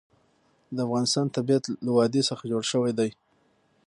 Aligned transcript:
د 0.75 0.77
افغانستان 0.87 1.25
طبیعت 1.37 1.63
له 1.85 1.91
وادي 1.97 2.21
څخه 2.29 2.43
جوړ 2.51 2.63
شوی 2.71 2.91
دی. 2.99 3.09